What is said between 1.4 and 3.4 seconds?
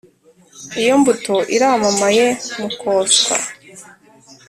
iramamaye mu kotswa!